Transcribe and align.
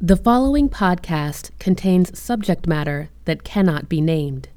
The 0.00 0.16
following 0.16 0.68
podcast 0.68 1.50
contains 1.58 2.16
subject 2.16 2.68
matter 2.68 3.10
that 3.24 3.42
cannot 3.42 3.88
be 3.88 4.00
named. 4.00 4.48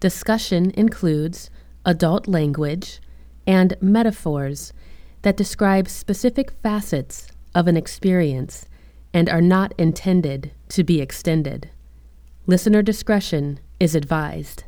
Discussion 0.00 0.70
includes 0.70 1.50
adult 1.84 2.26
language 2.26 2.98
and 3.46 3.76
metaphors 3.82 4.72
that 5.20 5.36
describe 5.36 5.86
specific 5.86 6.52
facets 6.62 7.28
of 7.54 7.68
an 7.68 7.76
experience 7.76 8.64
and 9.12 9.28
are 9.28 9.42
not 9.42 9.74
intended 9.76 10.52
to 10.70 10.82
be 10.82 11.02
extended. 11.02 11.68
Listener 12.46 12.80
discretion 12.80 13.60
is 13.78 13.94
advised. 13.94 14.64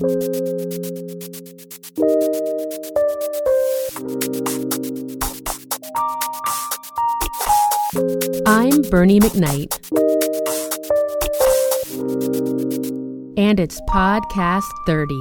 I'm 0.00 0.06
Bernie 8.90 9.18
McKnight, 9.18 9.74
and 13.36 13.58
it's 13.58 13.80
Podcast 13.88 14.70
30. 14.86 15.16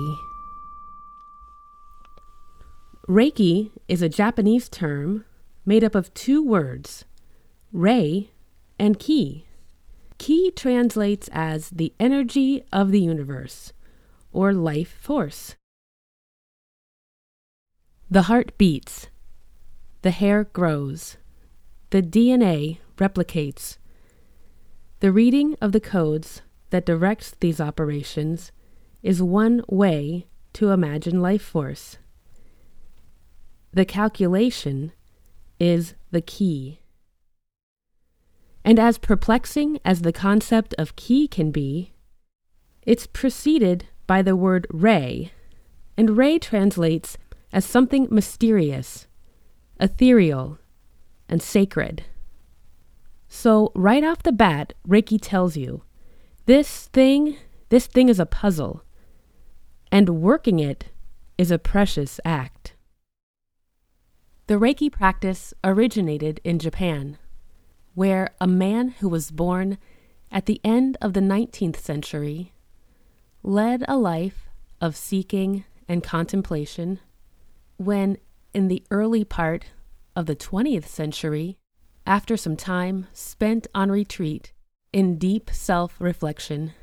Reiki 3.09 3.72
is 3.88 4.04
a 4.04 4.09
Japanese 4.09 4.70
term 4.70 5.26
made 5.66 5.84
up 5.84 5.96
of 5.96 6.14
two 6.14 6.46
words, 6.46 7.04
rei 7.73 8.30
and 8.78 9.00
ki. 9.00 9.48
Ki 10.20 10.52
translates 10.52 11.32
as 11.34 11.72
the 11.72 11.94
energy 12.00 12.64
of 12.72 12.92
the 12.92 13.02
universe 13.02 13.73
or 14.31 14.54
life 14.54 14.98
force. 14.99 15.55
The 18.09 18.23
heart 18.23 18.58
beats, 18.58 19.08
the 20.02 20.11
hair 20.11 20.45
grows, 20.45 21.17
the 21.89 22.02
DNA 22.02 22.78
replicates. 22.97 23.78
The 25.00 25.11
reading 25.11 25.56
of 25.61 25.72
the 25.72 25.80
codes 25.80 26.42
that 26.69 26.86
directs 26.86 27.36
these 27.39 27.61
operations 27.61 28.52
is 29.03 29.22
one 29.22 29.64
way 29.67 30.28
to 30.53 30.72
imagine 30.72 31.22
life 31.22 31.41
force. 31.41 31.97
The 33.73 33.86
calculation 33.86 34.91
is 35.59 35.94
the 36.12 36.22
key. 36.22 36.80
And 38.64 38.80
as 38.80 38.97
perplexing 38.97 39.80
as 39.86 40.02
the 40.02 40.12
concept 40.12 40.73
of 40.78 40.95
ki 40.95 41.28
can 41.28 41.52
be, 41.52 41.94
it's 42.81 43.08
preceded 43.08 43.86
by 44.08 44.22
the 44.22 44.36
word 44.36 44.66
rei, 44.72 45.31
and 45.97 46.17
rei 46.17 46.39
translates 46.39 47.17
as 47.52 47.66
something 47.66 48.08
mysterious, 48.09 49.08
ethereal, 49.80 50.58
and 51.30 51.41
sacred. 51.41 52.05
So, 53.28 53.72
right 53.75 54.03
off 54.03 54.23
the 54.23 54.31
bat, 54.31 54.73
Reiki 54.88 55.19
tells 55.22 55.58
you 55.58 55.83
this 56.45 56.88
thing, 56.88 57.38
this 57.69 57.88
thing 57.88 58.08
is 58.08 58.19
a 58.19 58.25
puzzle, 58.25 58.83
and 59.91 60.22
working 60.22 60.59
it 60.59 60.85
is 61.38 61.52
a 61.52 61.59
precious 61.59 62.19
act. 62.23 62.73
The 64.47 64.55
Reiki 64.55 64.89
practice 64.89 65.53
originated 65.63 66.39
in 66.45 66.58
Japan, 66.58 67.17
where 67.95 68.33
a 68.39 68.47
man 68.47 68.89
who 69.00 69.09
was 69.09 69.30
born 69.30 69.78
at 70.31 70.45
the 70.45 70.61
end 70.63 70.97
of 71.02 71.13
the 71.13 71.19
19th 71.19 71.78
century 71.78 72.53
led 73.44 73.84
a 73.88 73.98
life 73.98 74.50
of 74.82 74.96
seeking 74.96 75.64
and 75.88 76.04
contemplation 76.04 77.00
when, 77.78 78.18
in 78.54 78.68
the 78.68 78.84
early 78.92 79.24
part 79.24 79.66
of 80.16 80.26
the 80.26 80.36
20th 80.36 80.86
century, 80.86 81.58
after 82.06 82.38
some 82.38 82.56
time 82.56 83.08
spent 83.14 83.68
on 83.76 83.92
retreat 83.92 84.53
in 84.92 85.18
deep 85.18 85.50
self 85.52 85.96
reflection, 86.00 86.74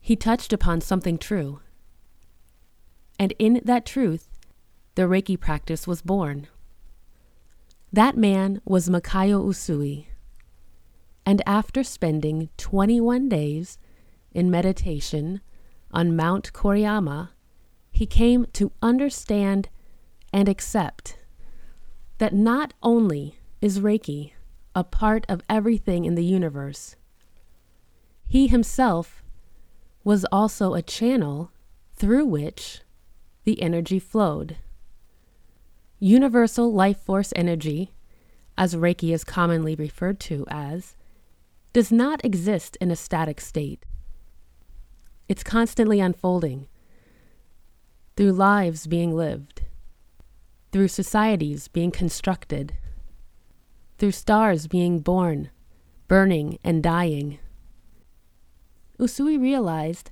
he 0.00 0.16
touched 0.16 0.52
upon 0.52 0.80
something 0.80 1.18
true. 1.18 1.60
And 3.18 3.34
in 3.38 3.60
that 3.64 3.84
truth, 3.84 4.28
the 4.94 5.02
Reiki 5.02 5.38
practice 5.38 5.86
was 5.86 6.02
born. 6.02 6.46
That 7.92 8.16
man 8.16 8.60
was 8.64 8.88
Mikao 8.88 9.44
Usui. 9.44 10.06
And 11.26 11.42
after 11.46 11.82
spending 11.82 12.48
21 12.56 13.28
days 13.28 13.78
in 14.32 14.50
meditation 14.50 15.40
on 15.90 16.16
Mount 16.16 16.52
Koriyama, 16.52 17.30
he 17.90 18.06
came 18.06 18.46
to 18.52 18.72
understand 18.82 19.68
and 20.32 20.48
accept 20.48 21.16
that 22.18 22.34
not 22.34 22.74
only 22.82 23.38
is 23.60 23.80
Reiki 23.80 24.32
a 24.74 24.84
part 24.84 25.24
of 25.28 25.42
everything 25.48 26.04
in 26.04 26.14
the 26.14 26.24
universe, 26.24 26.96
he 28.26 28.46
himself 28.46 29.22
was 30.04 30.24
also 30.26 30.74
a 30.74 30.82
channel 30.82 31.50
through 31.94 32.26
which 32.26 32.82
the 33.44 33.60
energy 33.62 33.98
flowed. 33.98 34.56
Universal 35.98 36.72
life 36.72 36.98
force 36.98 37.32
energy, 37.34 37.92
as 38.56 38.76
Reiki 38.76 39.12
is 39.12 39.24
commonly 39.24 39.74
referred 39.74 40.20
to 40.20 40.44
as, 40.48 40.96
does 41.72 41.90
not 41.90 42.24
exist 42.24 42.76
in 42.80 42.90
a 42.90 42.96
static 42.96 43.40
state. 43.40 43.84
It's 45.28 45.44
constantly 45.44 46.00
unfolding 46.00 46.66
through 48.16 48.32
lives 48.32 48.86
being 48.86 49.14
lived, 49.14 49.62
through 50.72 50.88
societies 50.88 51.68
being 51.68 51.90
constructed, 51.90 52.72
through 53.98 54.12
stars 54.12 54.66
being 54.66 55.00
born, 55.00 55.50
burning, 56.08 56.58
and 56.64 56.82
dying. 56.82 57.38
Usui 58.98 59.40
realized 59.40 60.10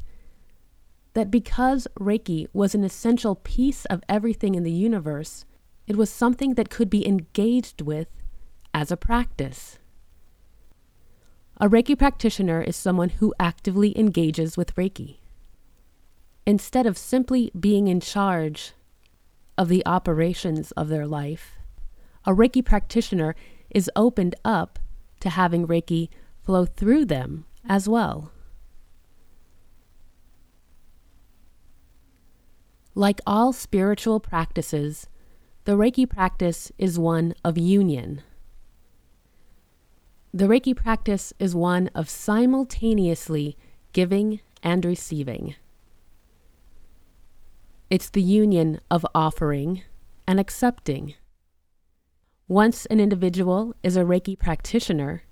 that 1.14 1.30
because 1.30 1.88
Reiki 1.98 2.46
was 2.52 2.74
an 2.74 2.84
essential 2.84 3.36
piece 3.36 3.86
of 3.86 4.04
everything 4.08 4.54
in 4.54 4.64
the 4.64 4.70
universe, 4.70 5.46
it 5.86 5.96
was 5.96 6.10
something 6.10 6.54
that 6.54 6.68
could 6.68 6.90
be 6.90 7.08
engaged 7.08 7.80
with 7.80 8.08
as 8.74 8.92
a 8.92 8.96
practice. 8.98 9.78
A 11.58 11.70
Reiki 11.70 11.98
practitioner 11.98 12.60
is 12.60 12.76
someone 12.76 13.08
who 13.08 13.34
actively 13.40 13.98
engages 13.98 14.58
with 14.58 14.74
Reiki. 14.76 15.20
Instead 16.44 16.84
of 16.84 16.98
simply 16.98 17.50
being 17.58 17.88
in 17.88 17.98
charge 17.98 18.72
of 19.56 19.68
the 19.68 19.84
operations 19.86 20.72
of 20.72 20.88
their 20.88 21.06
life, 21.06 21.58
a 22.26 22.32
Reiki 22.32 22.62
practitioner 22.62 23.34
is 23.70 23.90
opened 23.96 24.34
up 24.44 24.78
to 25.20 25.30
having 25.30 25.66
Reiki 25.66 26.10
flow 26.42 26.66
through 26.66 27.06
them 27.06 27.46
as 27.66 27.88
well. 27.88 28.30
Like 32.94 33.22
all 33.26 33.54
spiritual 33.54 34.20
practices, 34.20 35.06
the 35.64 35.72
Reiki 35.72 36.06
practice 36.08 36.70
is 36.76 36.98
one 36.98 37.34
of 37.42 37.56
union. 37.56 38.20
The 40.34 40.46
Reiki 40.46 40.76
practice 40.76 41.32
is 41.38 41.54
one 41.54 41.88
of 41.94 42.08
simultaneously 42.10 43.56
giving 43.92 44.40
and 44.62 44.84
receiving. 44.84 45.54
It's 47.88 48.10
the 48.10 48.22
union 48.22 48.80
of 48.90 49.06
offering 49.14 49.82
and 50.26 50.40
accepting. 50.40 51.14
Once 52.48 52.84
an 52.86 53.00
individual 53.00 53.74
is 53.82 53.96
a 53.96 54.02
Reiki 54.02 54.38
practitioner, 54.38 55.22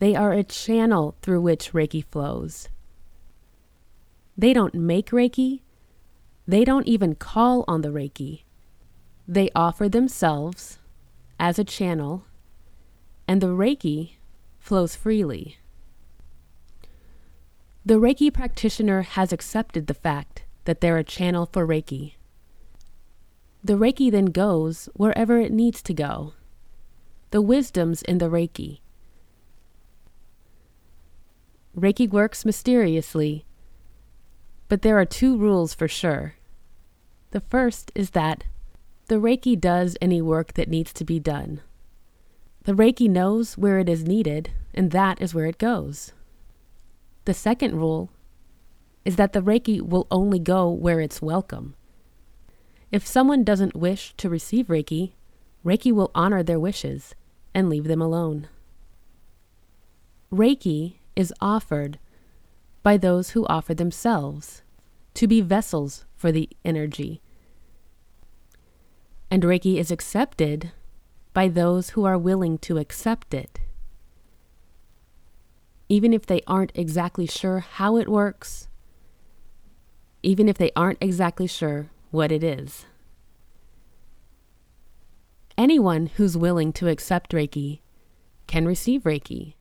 they 0.00 0.14
are 0.16 0.32
a 0.32 0.42
channel 0.42 1.16
through 1.22 1.40
which 1.40 1.72
Reiki 1.72 2.04
flows. 2.04 2.68
They 4.36 4.52
don't 4.52 4.74
make 4.74 5.10
Reiki, 5.10 5.60
they 6.46 6.64
don't 6.64 6.88
even 6.88 7.14
call 7.14 7.64
on 7.68 7.82
the 7.82 7.90
Reiki. 7.90 8.42
They 9.28 9.48
offer 9.54 9.88
themselves 9.88 10.78
as 11.38 11.58
a 11.58 11.64
channel 11.64 12.24
and 13.32 13.40
the 13.40 13.46
Reiki 13.46 14.16
flows 14.58 14.94
freely. 14.94 15.56
The 17.82 17.94
Reiki 17.94 18.30
practitioner 18.30 19.00
has 19.00 19.32
accepted 19.32 19.86
the 19.86 19.94
fact 19.94 20.42
that 20.66 20.82
they're 20.82 20.98
a 20.98 21.02
channel 21.02 21.48
for 21.50 21.66
Reiki. 21.66 22.16
The 23.64 23.78
Reiki 23.78 24.10
then 24.10 24.26
goes 24.26 24.90
wherever 24.92 25.38
it 25.38 25.50
needs 25.50 25.80
to 25.80 25.94
go. 25.94 26.34
The 27.30 27.40
wisdom's 27.40 28.02
in 28.02 28.18
the 28.18 28.28
Reiki. 28.28 28.80
Reiki 31.74 32.06
works 32.10 32.44
mysteriously, 32.44 33.46
but 34.68 34.82
there 34.82 34.98
are 34.98 35.06
two 35.06 35.38
rules 35.38 35.72
for 35.72 35.88
sure. 35.88 36.34
The 37.30 37.40
first 37.40 37.92
is 37.94 38.10
that 38.10 38.44
the 39.06 39.14
Reiki 39.14 39.58
does 39.58 39.96
any 40.02 40.20
work 40.20 40.52
that 40.52 40.68
needs 40.68 40.92
to 40.92 41.02
be 41.02 41.18
done. 41.18 41.62
The 42.64 42.74
Reiki 42.74 43.08
knows 43.08 43.58
where 43.58 43.80
it 43.80 43.88
is 43.88 44.04
needed, 44.04 44.50
and 44.72 44.92
that 44.92 45.20
is 45.20 45.34
where 45.34 45.46
it 45.46 45.58
goes. 45.58 46.12
The 47.24 47.34
second 47.34 47.76
rule 47.76 48.10
is 49.04 49.16
that 49.16 49.32
the 49.32 49.42
Reiki 49.42 49.80
will 49.80 50.06
only 50.10 50.38
go 50.38 50.70
where 50.70 51.00
it's 51.00 51.20
welcome. 51.20 51.74
If 52.92 53.06
someone 53.06 53.42
doesn't 53.42 53.74
wish 53.74 54.14
to 54.16 54.28
receive 54.28 54.68
Reiki, 54.68 55.12
Reiki 55.64 55.92
will 55.92 56.12
honor 56.14 56.42
their 56.42 56.60
wishes 56.60 57.14
and 57.52 57.68
leave 57.68 57.84
them 57.84 58.00
alone. 58.00 58.48
Reiki 60.32 60.94
is 61.16 61.34
offered 61.40 61.98
by 62.82 62.96
those 62.96 63.30
who 63.30 63.46
offer 63.46 63.74
themselves 63.74 64.62
to 65.14 65.26
be 65.26 65.40
vessels 65.40 66.04
for 66.16 66.30
the 66.30 66.48
energy. 66.64 67.20
And 69.30 69.42
Reiki 69.42 69.78
is 69.78 69.90
accepted 69.90 70.72
by 71.32 71.48
those 71.48 71.90
who 71.90 72.04
are 72.04 72.18
willing 72.18 72.58
to 72.58 72.78
accept 72.78 73.32
it. 73.34 73.60
Even 75.88 76.12
if 76.12 76.26
they 76.26 76.42
aren't 76.46 76.72
exactly 76.74 77.26
sure 77.26 77.60
how 77.60 77.96
it 77.96 78.08
works, 78.08 78.68
even 80.22 80.48
if 80.48 80.56
they 80.56 80.70
aren't 80.76 80.98
exactly 81.00 81.46
sure 81.46 81.90
what 82.10 82.30
it 82.30 82.44
is. 82.44 82.86
Anyone 85.58 86.06
who's 86.16 86.36
willing 86.36 86.72
to 86.74 86.88
accept 86.88 87.32
Reiki 87.32 87.80
can 88.46 88.66
receive 88.66 89.02
Reiki. 89.02 89.54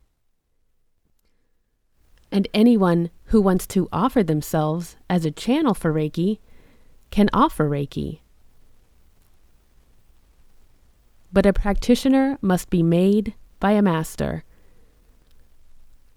And 2.31 2.47
anyone 2.53 3.09
who 3.25 3.41
wants 3.41 3.67
to 3.67 3.89
offer 3.91 4.23
themselves 4.23 4.95
as 5.09 5.25
a 5.25 5.31
channel 5.31 5.73
for 5.73 5.91
Reiki 5.93 6.39
can 7.09 7.29
offer 7.33 7.69
Reiki. 7.69 8.19
But 11.33 11.45
a 11.45 11.53
practitioner 11.53 12.37
must 12.41 12.69
be 12.69 12.83
made 12.83 13.35
by 13.59 13.71
a 13.71 13.81
master. 13.81 14.43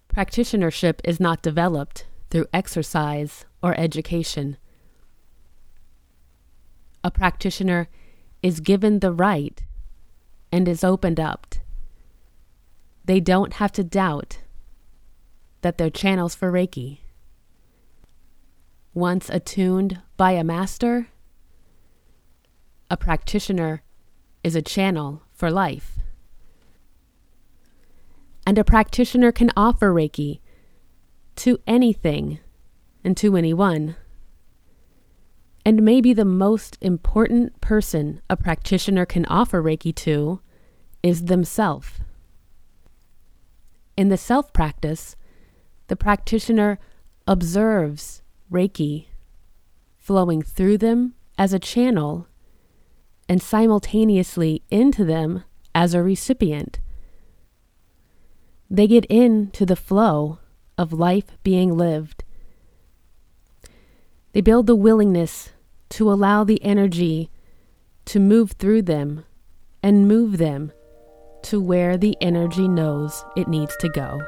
Practitionership 0.08 1.00
is 1.04 1.20
not 1.20 1.42
developed 1.42 2.06
through 2.30 2.46
exercise 2.52 3.44
or 3.62 3.78
education. 3.78 4.56
A 7.02 7.10
practitioner 7.10 7.88
is 8.42 8.60
given 8.60 9.00
the 9.00 9.12
right 9.12 9.62
and 10.50 10.66
is 10.66 10.82
opened 10.82 11.20
up. 11.20 11.54
They 13.04 13.20
don't 13.20 13.54
have 13.54 13.72
to 13.72 13.84
doubt 13.84 14.38
that 15.60 15.78
they're 15.78 15.90
channels 15.90 16.34
for 16.34 16.50
Reiki. 16.50 16.98
Once 18.94 19.28
attuned 19.28 20.00
by 20.16 20.32
a 20.32 20.44
master, 20.44 21.08
a 22.90 22.96
practitioner 22.96 23.82
is 24.44 24.54
a 24.54 24.62
channel 24.62 25.22
for 25.32 25.50
life. 25.50 25.98
And 28.46 28.58
a 28.58 28.64
practitioner 28.64 29.32
can 29.32 29.50
offer 29.56 29.92
Reiki 29.92 30.40
to 31.36 31.58
anything 31.66 32.38
and 33.02 33.16
to 33.16 33.36
anyone. 33.36 33.96
And 35.64 35.82
maybe 35.82 36.12
the 36.12 36.26
most 36.26 36.76
important 36.82 37.58
person 37.62 38.20
a 38.28 38.36
practitioner 38.36 39.06
can 39.06 39.24
offer 39.26 39.62
Reiki 39.62 39.94
to 39.96 40.40
is 41.02 41.24
themselves. 41.24 41.88
In 43.96 44.10
the 44.10 44.18
self 44.18 44.52
practice, 44.52 45.16
the 45.86 45.96
practitioner 45.96 46.78
observes 47.26 48.22
Reiki 48.52 49.06
flowing 49.96 50.42
through 50.42 50.78
them 50.78 51.14
as 51.38 51.54
a 51.54 51.58
channel 51.58 52.26
and 53.28 53.42
simultaneously 53.42 54.62
into 54.70 55.04
them 55.04 55.44
as 55.74 55.94
a 55.94 56.02
recipient. 56.02 56.80
They 58.70 58.86
get 58.86 59.04
into 59.06 59.66
the 59.66 59.76
flow 59.76 60.38
of 60.76 60.92
life 60.92 61.36
being 61.42 61.76
lived. 61.76 62.24
They 64.32 64.40
build 64.40 64.66
the 64.66 64.76
willingness 64.76 65.50
to 65.90 66.10
allow 66.10 66.44
the 66.44 66.62
energy 66.64 67.30
to 68.06 68.18
move 68.18 68.52
through 68.52 68.82
them 68.82 69.24
and 69.82 70.08
move 70.08 70.38
them 70.38 70.72
to 71.42 71.60
where 71.60 71.96
the 71.96 72.16
energy 72.20 72.66
knows 72.66 73.24
it 73.36 73.48
needs 73.48 73.76
to 73.78 73.88
go. 73.90 74.20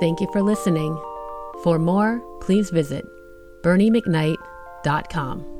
Thank 0.00 0.20
you 0.20 0.28
for 0.32 0.42
listening. 0.42 0.98
For 1.62 1.78
more, 1.78 2.20
please 2.40 2.70
visit 2.70 3.04
berniemcknight.com. 3.62 5.59